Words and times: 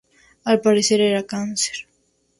Al 0.45 0.61
parecer 0.61 0.99
era 0.99 1.27
cáncer. 1.27 1.77